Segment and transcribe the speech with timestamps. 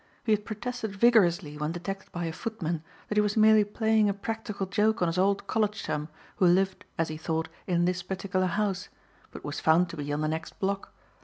[0.23, 4.15] He had protested vigorously when detected by a footman that he was merely playing a
[4.15, 8.47] practical joke on his old college chum who lived, as he thought, in this particular
[8.47, 8.89] house,
[9.29, 10.91] but was found to be on the next block.